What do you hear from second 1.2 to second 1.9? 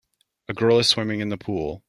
the pool.